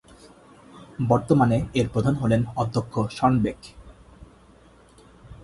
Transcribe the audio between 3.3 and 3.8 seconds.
Bake.